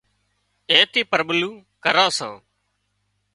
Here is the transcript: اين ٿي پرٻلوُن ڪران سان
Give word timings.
اين 0.71 0.83
ٿي 0.91 1.01
پرٻلوُن 1.11 1.55
ڪران 1.83 2.09
سان 2.17 2.33